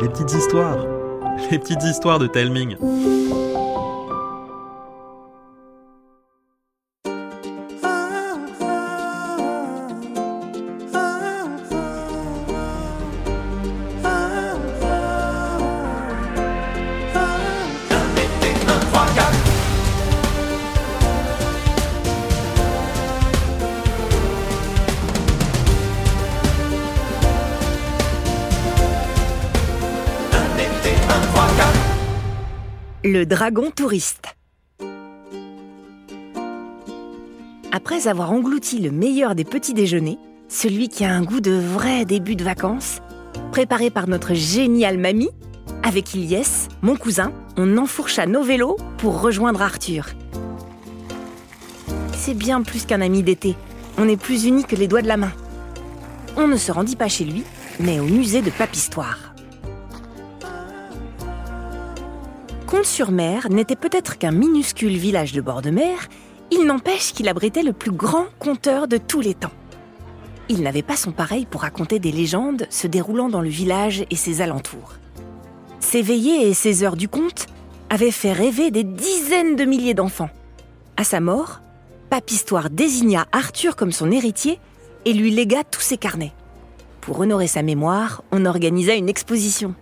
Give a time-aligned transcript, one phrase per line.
[0.00, 0.78] les petites histoires,
[1.50, 2.76] les petites histoires de Telming.
[33.06, 34.34] Le dragon touriste.
[37.70, 40.16] Après avoir englouti le meilleur des petits déjeuners,
[40.48, 43.02] celui qui a un goût de vrai début de vacances,
[43.52, 45.28] préparé par notre géniale mamie,
[45.82, 50.06] avec Ilyes, mon cousin, on enfourcha nos vélos pour rejoindre Arthur.
[52.14, 53.54] C'est bien plus qu'un ami d'été.
[53.98, 55.32] On est plus unis que les doigts de la main.
[56.38, 57.44] On ne se rendit pas chez lui,
[57.80, 59.33] mais au musée de Papistoire.
[62.74, 66.08] Comte-sur-Mer n'était peut-être qu'un minuscule village de bord de mer,
[66.50, 69.52] il n'empêche qu'il abritait le plus grand conteur de tous les temps.
[70.48, 74.16] Il n'avait pas son pareil pour raconter des légendes se déroulant dans le village et
[74.16, 74.94] ses alentours.
[75.78, 77.46] Ses veillées et ses heures du conte
[77.90, 80.30] avaient fait rêver des dizaines de milliers d'enfants.
[80.96, 81.60] À sa mort,
[82.10, 84.58] Papistoire désigna Arthur comme son héritier
[85.04, 86.32] et lui légua tous ses carnets.
[87.00, 89.76] Pour honorer sa mémoire, on organisa une exposition.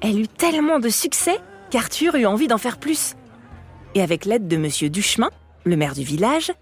[0.00, 1.38] Elle eut tellement de succès
[1.70, 3.14] qu'Arthur eut envie d'en faire plus.
[3.94, 5.30] Et avec l'aide de Monsieur Duchemin,
[5.64, 6.52] le maire du village,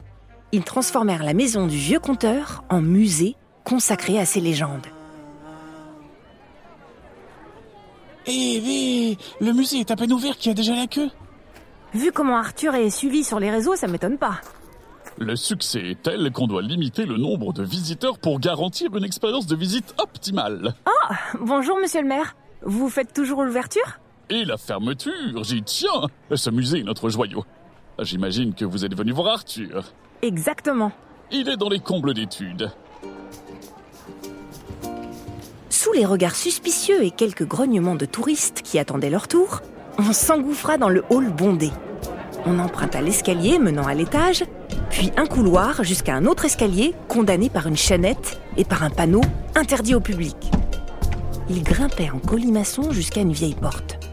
[0.53, 4.87] ils transformèrent la maison du vieux conteur en musée consacré à ses légendes.
[8.29, 11.11] Eh mais le musée est à peine ouvert qu'il y a déjà la queue.
[11.95, 14.41] Vu comment Arthur est suivi sur les réseaux, ça m'étonne pas.
[15.19, 19.47] Le succès est tel qu'on doit limiter le nombre de visiteurs pour garantir une expérience
[19.47, 20.75] de visite optimale.
[20.87, 22.37] Oh, bonjour monsieur le maire.
[22.63, 24.01] Vous faites toujours l'ouverture?
[24.29, 26.09] Et la fermeture, j'y tiens.
[26.35, 27.45] Ce musée est notre joyau.
[28.01, 29.93] J'imagine que vous êtes venu voir Arthur.
[30.23, 30.91] Exactement.
[31.31, 32.73] Il est dans les combles d'études.
[35.71, 39.61] Sous les regards suspicieux et quelques grognements de touristes qui attendaient leur tour,
[39.99, 41.71] on s'engouffra dans le hall bondé.
[42.47, 44.45] On emprunta l'escalier menant à l'étage,
[44.91, 49.21] puis un couloir jusqu'à un autre escalier condamné par une chaînette et par un panneau
[49.55, 50.37] interdit au public.
[51.49, 54.06] Ils grimpèrent en colimaçon jusqu'à une vieille porte.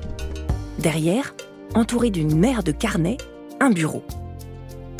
[0.79, 1.33] Derrière,
[1.75, 3.17] entouré d'une mer de carnets,
[3.59, 4.03] un bureau.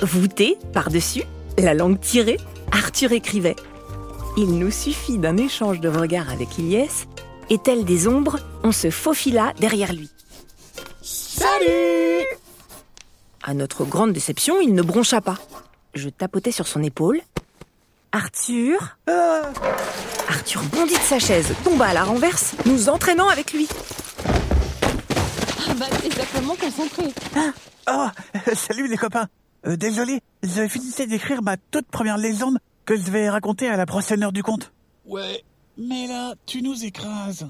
[0.01, 1.23] Voûté par-dessus,
[1.57, 2.38] la langue tirée,
[2.72, 3.56] Arthur écrivait.
[4.38, 7.07] Il nous suffit d'un échange de regards avec Ilyes,
[7.50, 10.09] et tel des ombres, on se faufila derrière lui.
[11.01, 12.25] Salut
[13.44, 15.38] À notre grande déception, il ne broncha pas.
[15.94, 17.22] Je tapotais sur son épaule.
[18.12, 18.97] Arthur
[20.29, 23.67] Arthur bondit de sa chaise, tomba à la renverse, nous entraînant avec lui.
[26.01, 27.03] T'es sacrément concentré.
[27.91, 28.07] Oh,
[28.53, 29.27] salut les copains.
[29.66, 33.85] Euh, désolé, je finissais d'écrire ma toute première légende que je vais raconter à la
[33.85, 34.73] prochaine heure du conte.
[35.05, 35.44] Ouais,
[35.77, 37.47] mais là, tu nous écrases.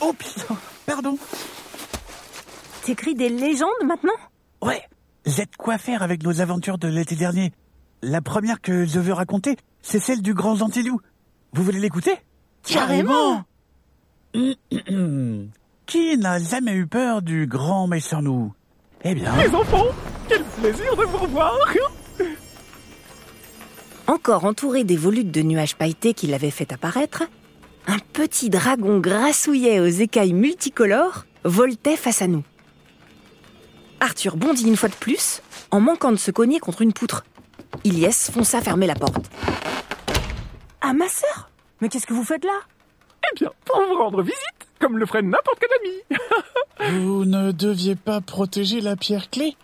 [0.00, 1.16] Oh putain, pardon.
[2.84, 4.12] T'écris des légendes maintenant?
[4.62, 4.82] Ouais,
[5.26, 7.52] j'ai de quoi faire avec nos aventures de l'été dernier.
[8.02, 11.00] La première que je veux raconter, c'est celle du grand gentilou.
[11.52, 12.16] Vous voulez l'écouter?
[12.64, 13.44] Carrément
[15.86, 18.52] Qui n'a jamais eu peur du grand méchant loup?
[19.04, 19.86] Eh bien, Les enfants,
[20.28, 21.54] quel plaisir de vous revoir
[24.06, 27.24] Encore entouré des volutes de nuages pailletés qu'il avait fait apparaître,
[27.86, 32.44] un petit dragon grassouillet aux écailles multicolores voltait face à nous.
[34.00, 37.24] Arthur bondit une fois de plus, en manquant de se cogner contre une poutre.
[37.84, 39.30] Ilyes fonça fermer la porte.
[40.80, 42.58] Ah, ma sœur Mais qu'est-ce que vous faites là?
[43.30, 46.98] Eh bien, pour vous rendre visite, comme le ferait n'importe quel ami.
[47.04, 49.56] Vous ne deviez pas protéger la pierre clé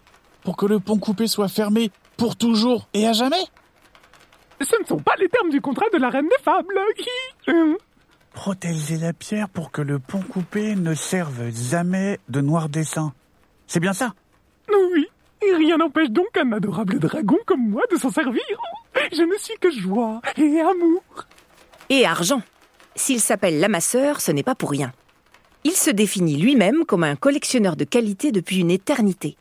[0.42, 3.44] pour que le pont coupé soit fermé pour toujours et à jamais?
[4.60, 7.50] Ce ne sont pas les termes du contrat de la reine des fables qui...
[7.50, 7.76] euh,
[8.32, 13.12] protéger la pierre pour que le pont coupé ne serve jamais de noir dessin.
[13.66, 14.14] C'est bien ça?
[14.68, 15.08] Oui,
[15.42, 18.42] et rien n'empêche donc un adorable dragon comme moi de s'en servir.
[19.12, 21.02] Je ne suis que joie et amour.
[21.88, 22.42] Et argent.
[22.94, 24.92] S'il s'appelle l'amasseur, ce n'est pas pour rien.
[25.64, 29.36] Il se définit lui-même comme un collectionneur de qualité depuis une éternité.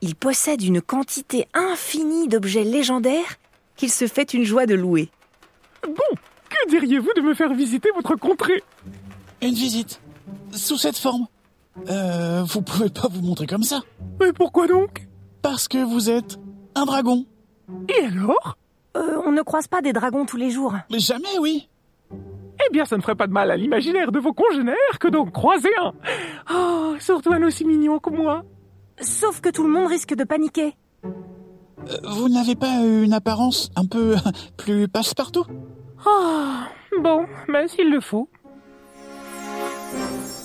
[0.00, 3.36] Il possède une quantité infinie d'objets légendaires
[3.76, 5.10] qu'il se fait une joie de louer.
[5.82, 6.16] Bon,
[6.48, 8.62] que diriez-vous de me faire visiter votre contrée?
[9.42, 10.00] Une visite.
[10.52, 11.26] Sous cette forme.
[11.88, 13.82] Euh, vous pouvez pas vous montrer comme ça.
[14.20, 15.06] Mais pourquoi donc?
[15.42, 16.38] Parce que vous êtes
[16.74, 17.26] un dragon.
[17.88, 18.56] Et alors?
[18.96, 20.74] Euh, on ne croise pas des dragons tous les jours.
[20.90, 21.68] Mais jamais, oui.
[22.66, 25.26] Eh bien, ça ne ferait pas de mal à l'imaginaire de vos congénères que d'en
[25.26, 25.92] croiser un.
[26.54, 28.42] Oh, surtout un aussi mignon que moi.
[29.00, 30.74] Sauf que tout le monde risque de paniquer.
[31.04, 34.14] Euh, Vous n'avez pas une apparence un peu
[34.56, 35.44] plus passe-partout?
[36.06, 36.52] Oh,
[37.00, 38.28] bon, ben s'il le faut.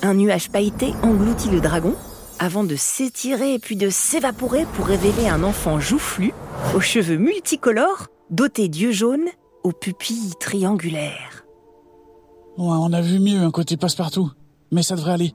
[0.02, 1.96] Un nuage pailleté engloutit le dragon
[2.40, 6.34] avant de s'étirer puis de s'évaporer pour révéler un enfant joufflu,
[6.76, 9.28] aux cheveux multicolores, doté d'yeux jaunes,
[9.64, 11.44] aux pupilles triangulaires.
[12.58, 14.32] Ouais, on a vu mieux un côté passe-partout.
[14.72, 15.34] Mais ça devrait aller.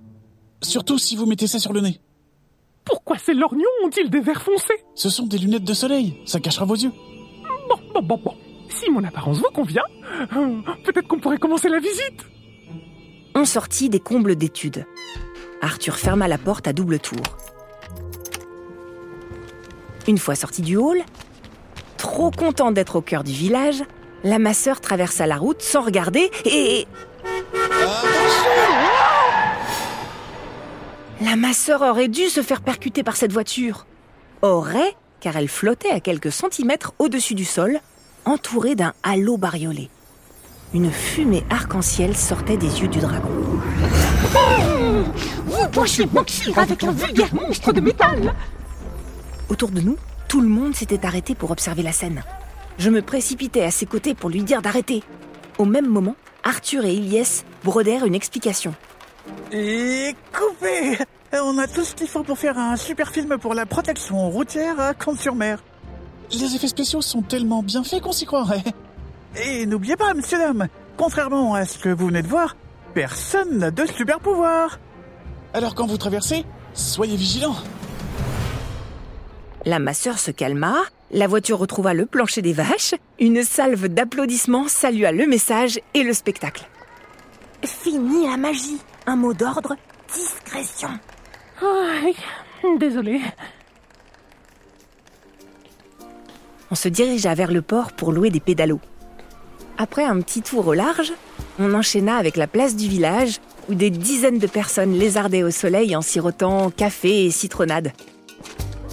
[0.62, 2.00] Surtout si vous mettez ça sur le nez.
[2.84, 6.20] Pourquoi ces lorgnons ont-ils des verres foncés Ce sont des lunettes de soleil.
[6.26, 6.92] Ça cachera vos yeux.
[7.68, 8.34] Bon, bon, bon, bon.
[8.68, 9.84] Si mon apparence vous convient,
[10.36, 12.26] euh, peut-être qu'on pourrait commencer la visite.
[13.34, 14.86] On sortit des combles d'études.
[15.60, 17.22] Arthur ferma la porte à double tour.
[20.06, 20.98] Une fois sorti du hall,
[21.96, 23.82] trop content d'être au cœur du village,
[24.24, 26.86] la masseur traversa la route sans regarder et...
[31.20, 33.86] La masseur aurait dû se faire percuter par cette voiture.
[34.42, 37.78] Aurait, car elle flottait à quelques centimètres au-dessus du sol,
[38.24, 39.90] entourée d'un halo bariolé.
[40.72, 43.30] Une fumée arc-en-ciel sortait des yeux du dragon.
[45.46, 48.34] Vous pensez boxer avec un vulgaire monstre de métal?
[49.48, 49.96] Autour de nous,
[50.28, 52.22] tout le monde s'était arrêté pour observer la scène.
[52.78, 55.02] Je me précipitais à ses côtés pour lui dire d'arrêter.
[55.58, 58.74] Au même moment, Arthur et Ilyes brodèrent une explication.
[59.52, 60.98] Et coupé
[61.32, 64.78] On a tout ce qu'il faut pour faire un super film pour la protection routière
[64.80, 65.62] à Comte-sur-Mer.
[66.32, 68.64] Les effets spéciaux sont tellement bien faits qu'on s'y croirait.
[69.36, 72.56] Et n'oubliez pas, monsieur dame, contrairement à ce que vous venez de voir,
[72.92, 74.78] personne n'a de super pouvoir.
[75.52, 77.56] Alors quand vous traversez, soyez vigilants.
[79.64, 80.74] La masseur se calma,
[81.14, 86.12] la voiture retrouva le plancher des vaches, une salve d'applaudissements salua le message et le
[86.12, 86.68] spectacle.
[87.62, 88.78] Fini la magie.
[89.06, 89.76] Un mot d'ordre,
[90.12, 90.88] discrétion.
[91.62, 92.16] Aïe,
[92.78, 93.20] désolé.
[96.70, 98.80] On se dirigea vers le port pour louer des pédalos.
[99.78, 101.12] Après un petit tour au large,
[101.60, 105.94] on enchaîna avec la place du village où des dizaines de personnes lézardaient au soleil
[105.94, 107.92] en sirotant café et citronnade.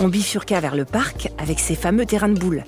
[0.03, 2.63] On bifurqua vers le parc avec ses fameux terrains de boules.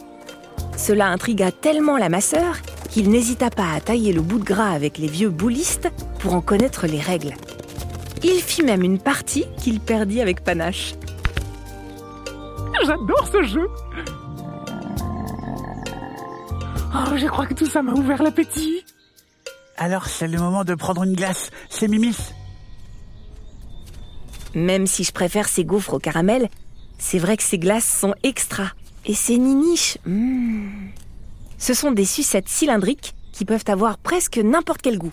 [0.78, 2.58] Cela intrigua tellement la masseur
[2.92, 5.90] qu'il n'hésita pas à tailler le bout de gras avec les vieux boulistes
[6.20, 7.34] pour en connaître les règles.
[8.22, 10.94] Il fit même une partie qu'il perdit avec panache.
[12.86, 13.68] J'adore ce jeu.
[16.94, 18.86] Oh, je crois que tout ça m'a ouvert l'appétit.
[19.78, 21.50] Alors c'est le moment de prendre une glace.
[21.72, 22.16] C'est Mimis.
[24.54, 26.48] Même si je préfère ces gaufres au caramel,
[27.04, 28.72] c'est vrai que ces glaces sont extra.
[29.06, 30.88] Et ces niniches, hmm.
[31.58, 35.12] ce sont des sucettes cylindriques qui peuvent avoir presque n'importe quel goût.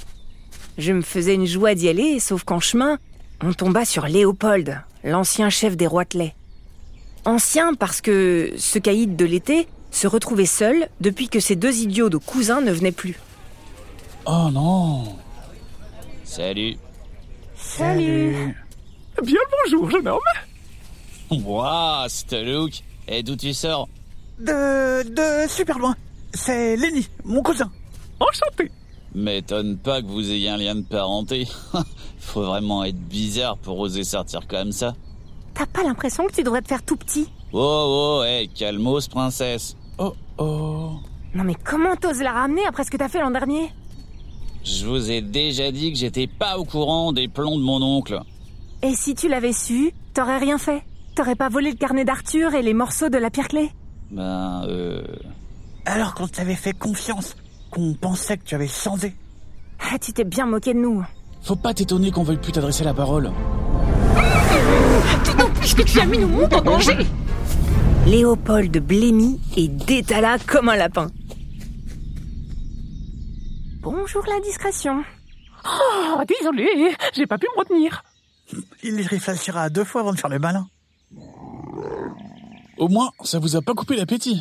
[0.78, 2.98] Je me faisais une joie d'y aller, sauf qu'en chemin,
[3.42, 6.37] on tomba sur Léopold, l'ancien chef des Roitelets.
[7.25, 12.08] Ancien parce que ce caïd de l'été se retrouvait seul depuis que ses deux idiots
[12.08, 13.19] de cousins ne venaient plus.
[14.26, 15.16] Oh non.
[16.22, 16.76] Salut.
[17.56, 18.54] Salut.
[19.25, 20.20] Bien le bonjour, jeune homme.
[21.31, 22.73] Waouh, ce look.
[23.09, 23.88] Et d'où tu sors
[24.38, 25.94] De, de super loin.
[26.35, 27.71] C'est Lenny, mon cousin.
[28.19, 28.71] Enchanté.
[29.15, 31.49] M'étonne pas que vous ayez un lien de parenté.
[32.19, 34.94] Faut vraiment être bizarre pour oser sortir comme ça.
[35.55, 37.29] T'as pas l'impression que tu devrais te faire tout petit?
[37.53, 39.77] Oh, oh, hé, calmos, princesse.
[39.99, 40.93] Oh oh.
[41.34, 43.72] Non mais comment t'oses la ramener après ce que t'as fait l'an dernier?
[44.65, 48.20] Je vous ai déjà dit que j'étais pas au courant des plans de mon oncle.
[48.82, 50.82] Et si tu l'avais su, t'aurais rien fait?
[51.20, 53.70] T'aurais pas volé le carnet d'Arthur et les morceaux de la pierre clé?
[54.10, 55.03] Ben, euh...
[55.84, 57.36] Alors qu'on t'avait fait confiance,
[57.70, 59.15] qu'on pensait que tu avais changé.
[59.81, 61.05] Ah, tu t'es bien moqué de nous.
[61.43, 63.31] Faut pas t'étonner qu'on veuille plus t'adresser la parole.
[65.22, 66.96] Dis donc, puisque tu as mis le monde en danger.
[68.06, 71.08] Léopold blêmit et détala comme un lapin.
[73.82, 75.05] Bonjour la discrétion.
[75.67, 78.05] Oh, désolé, j'ai pas pu me retenir.
[78.82, 80.67] Il y réfléchira deux fois avant de faire le malin.
[82.81, 84.41] Au moins, ça vous a pas coupé l'appétit.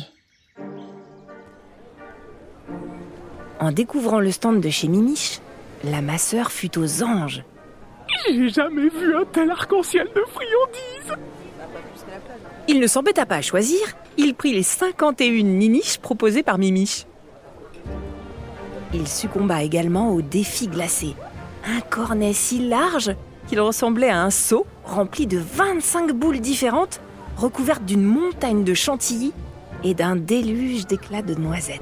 [3.60, 5.40] En découvrant le stand de chez Mimiche,
[5.84, 7.44] la masseur fut aux anges.
[8.30, 11.22] J'ai jamais vu un tel arc-en-ciel de friandises.
[12.66, 13.78] Il ne s'embêta pas à choisir,
[14.16, 17.04] il prit les 51 niniches proposées par Mimiche.
[18.94, 21.14] Il succomba également au défi glacé.
[21.66, 23.14] Un cornet si large
[23.48, 27.02] qu'il ressemblait à un seau rempli de 25 boules différentes,
[27.40, 29.32] recouvertes d'une montagne de chantilly
[29.82, 31.80] et d'un déluge d'éclats de noisettes.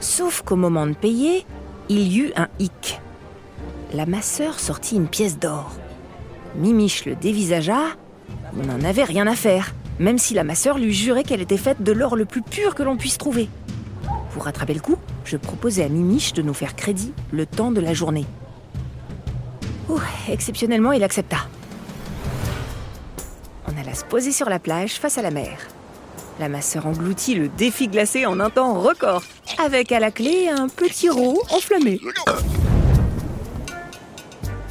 [0.00, 1.46] Sauf qu'au moment de payer,
[1.88, 3.00] il y eut un hic.
[3.94, 5.72] La masseur sortit une pièce d'or.
[6.56, 7.80] Mimiche le dévisagea.
[8.58, 11.82] Il n'en avait rien à faire, même si la masseur lui jurait qu'elle était faite
[11.82, 13.48] de l'or le plus pur que l'on puisse trouver.
[14.32, 17.80] Pour rattraper le coup, je proposai à Mimiche de nous faire crédit le temps de
[17.80, 18.26] la journée.
[20.28, 21.38] Exceptionnellement, il accepta.
[23.96, 25.56] Se sur la plage face à la mer.
[26.38, 29.22] La masseur engloutit le défi glacé en un temps record,
[29.58, 31.98] avec à la clé un petit rot enflammé.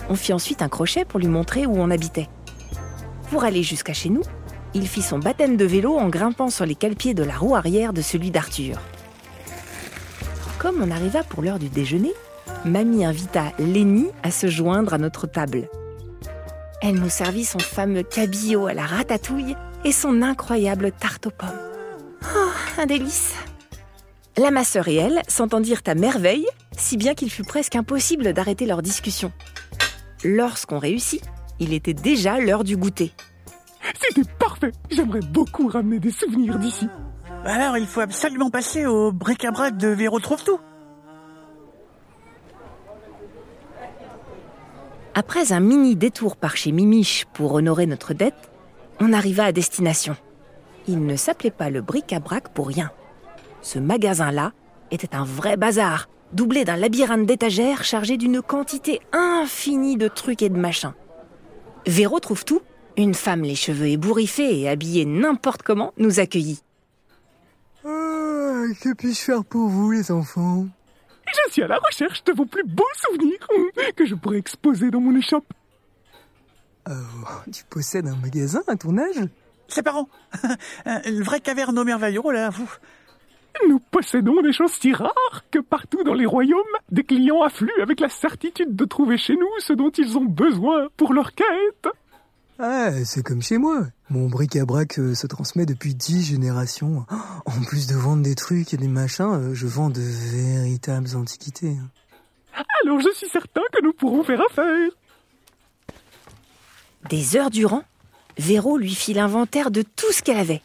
[0.10, 2.29] On fit ensuite un crochet pour lui montrer où on habitait.
[3.32, 4.22] Pour aller jusqu'à chez nous,
[4.75, 7.94] il fit son baptême de vélo en grimpant sur les cale-pieds de la roue arrière
[7.94, 8.79] de celui d'Arthur.
[10.60, 12.13] Comme on arriva pour l'heure du déjeuner,
[12.63, 15.67] Mamie invita Lenny à se joindre à notre table.
[16.82, 21.50] Elle nous servit son fameux cabillaud à la ratatouille et son incroyable tarte aux pommes.
[22.24, 23.34] Oh, un délice
[24.38, 28.82] La masseur et elle s'entendirent à merveille, si bien qu'il fut presque impossible d'arrêter leur
[28.82, 29.32] discussion.
[30.24, 31.24] Lorsqu'on réussit,
[31.60, 33.13] il était déjà l'heure du goûter.
[34.01, 34.72] C'était parfait.
[34.89, 36.88] J'aimerais beaucoup ramener des souvenirs d'ici.
[37.46, 40.60] Alors, il faut absolument passer au bric-à-brac de Véro Trouve-Tout.
[45.18, 48.52] Après un mini détour par chez Mimiche pour honorer notre dette,
[49.00, 50.18] on arriva à destination.
[50.90, 52.92] Il ne s'appelait pas le bric-à-brac pour rien.
[53.62, 54.52] Ce magasin-là
[54.92, 60.50] était un vrai bazar, doublé d'un labyrinthe d'étagères chargé d'une quantité infinie de trucs et
[60.50, 60.94] de machins.
[61.88, 62.62] Véro trouve tout,
[62.98, 66.62] une femme les cheveux ébouriffés et habillée n'importe comment, nous accueillit.
[67.86, 70.66] Ah, que puis-je faire pour vous, les enfants?
[71.56, 73.48] Suis à la recherche de vos plus beaux souvenirs
[73.96, 75.46] que je pourrais exposer dans mon échoppe.
[76.90, 76.94] Euh,
[77.52, 79.22] tu possèdes un magasin à ton âge
[79.70, 80.10] Ses parents.
[80.86, 82.70] Le vrai caverne au merveilleux, là, vous.
[83.70, 86.60] Nous possédons des choses si rares que partout dans les royaumes,
[86.92, 90.90] des clients affluent avec la certitude de trouver chez nous ce dont ils ont besoin
[90.98, 91.88] pour leur quête.
[92.58, 93.88] Ah, c'est comme chez moi.
[94.10, 97.06] Mon bric-à-brac euh, se transmet depuis dix générations.
[97.48, 101.76] En plus de vendre des trucs et des machins, euh, je vends de véritables antiquités.
[102.84, 104.90] Alors je suis certain que nous pourrons faire affaire.
[107.10, 107.84] Des heures durant,
[108.38, 110.62] Véro lui fit l'inventaire de tout ce qu'elle avait.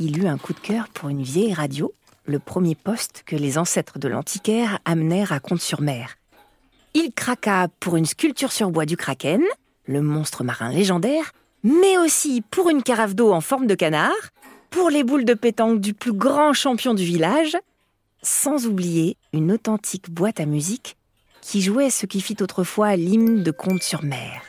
[0.00, 1.92] Il eut un coup de cœur pour une vieille radio,
[2.24, 6.16] le premier poste que les ancêtres de l'antiquaire amenèrent à Comte-sur-Mer.
[6.94, 9.42] Il craqua pour une sculpture sur bois du kraken,
[9.90, 11.32] le monstre marin légendaire,
[11.64, 14.30] mais aussi pour une carafe d'eau en forme de canard,
[14.70, 17.58] pour les boules de pétanque du plus grand champion du village,
[18.22, 20.96] sans oublier une authentique boîte à musique
[21.40, 24.42] qui jouait ce qui fit autrefois l'hymne de Comte-sur-Mer.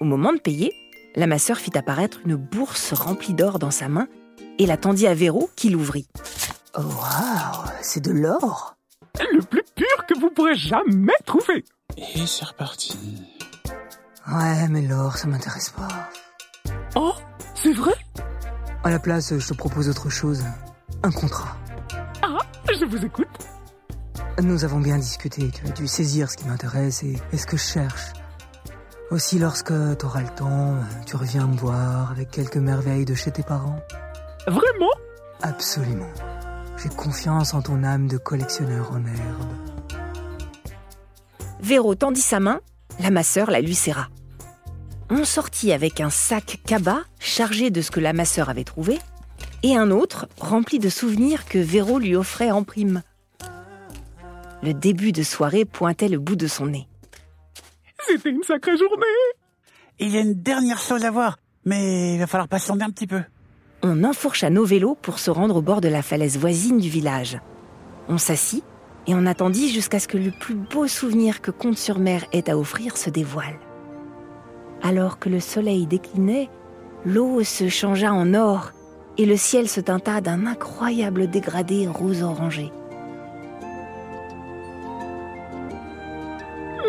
[0.00, 0.72] Au moment de payer,
[1.14, 4.08] la masseur fit apparaître une bourse remplie d'or dans sa main
[4.58, 6.06] et la tendit à Véro qui l'ouvrit.
[6.78, 6.82] Oh,
[7.82, 8.76] c'est de l'or
[9.20, 11.64] Le plus pur que vous pourrez jamais trouver.
[11.96, 12.98] Et c'est reparti.
[14.30, 16.10] Ouais, mais l'or, ça m'intéresse pas.
[16.96, 17.12] Oh,
[17.54, 17.94] c'est vrai?
[18.82, 20.42] À la place, je te propose autre chose.
[21.02, 21.56] Un contrat.
[22.22, 22.38] Ah,
[22.72, 23.28] je vous écoute.
[24.42, 27.56] Nous avons bien discuté, tu as dû saisir ce qui m'intéresse et, et ce que
[27.56, 28.12] je cherche.
[29.10, 33.42] Aussi, lorsque t'auras le temps, tu reviens me voir avec quelques merveilles de chez tes
[33.44, 33.78] parents.
[34.46, 34.90] Vraiment?
[35.42, 36.10] Absolument.
[36.84, 39.98] J'ai confiance en ton âme de collectionneur en herbe.
[41.60, 42.60] Véro tendit sa main,
[43.00, 44.08] la masseur la lui serra.
[45.08, 48.98] On sortit avec un sac cabas chargé de ce que la masseur avait trouvé
[49.62, 53.02] et un autre rempli de souvenirs que Véro lui offrait en prime.
[54.62, 56.86] Le début de soirée pointait le bout de son nez.
[58.06, 59.06] C'était une sacrée journée.
[60.00, 63.06] Il y a une dernière chose à voir, mais il va falloir patienter un petit
[63.06, 63.22] peu.
[63.86, 67.38] On enfourcha nos vélos pour se rendre au bord de la falaise voisine du village.
[68.08, 68.64] On s'assit
[69.06, 72.96] et on attendit jusqu'à ce que le plus beau souvenir que Comte-sur-Mer ait à offrir
[72.96, 73.58] se dévoile.
[74.82, 76.48] Alors que le soleil déclinait,
[77.04, 78.72] l'eau se changea en or
[79.18, 82.72] et le ciel se teinta d'un incroyable dégradé rose-orangé.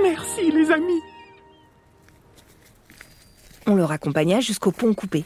[0.01, 1.01] Merci les amis.
[3.67, 5.25] On le raccompagna jusqu'au pont coupé.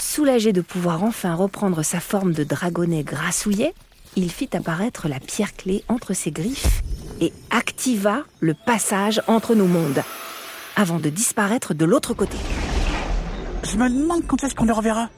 [0.00, 3.74] Soulagé de pouvoir enfin reprendre sa forme de dragonnet grassouillet,
[4.16, 6.82] il fit apparaître la pierre clé entre ses griffes
[7.20, 10.02] et activa le passage entre nos mondes,
[10.74, 12.36] avant de disparaître de l'autre côté.
[13.62, 15.10] Je me demande quand est-ce qu'on le reverra.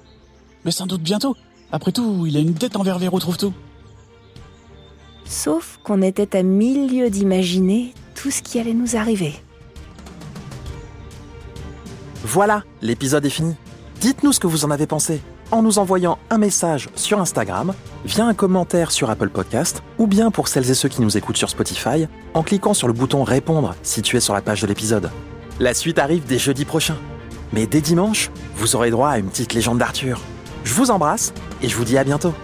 [0.64, 1.36] Mais sans doute bientôt.
[1.70, 3.52] Après tout, il a une dette envers Véro trouve tout.
[5.24, 9.34] Sauf qu'on était à mille lieues d'imaginer tout ce qui allait nous arriver.
[12.24, 13.54] Voilà, l'épisode est fini.
[14.00, 15.20] Dites-nous ce que vous en avez pensé.
[15.50, 17.74] en nous envoyant un message sur Instagram,
[18.04, 21.38] via un commentaire sur Apple Podcast, ou bien pour celles et ceux qui nous écoutent
[21.38, 25.10] sur Spotify, en cliquant sur le bouton Répondre situé sur la page de l'épisode.
[25.58, 26.96] La suite arrive dès jeudi prochain.
[27.52, 30.20] Mais dès dimanche, vous aurez droit à une petite légende d'Arthur.
[30.64, 32.34] Je vous embrasse et je vous dis à bientôt.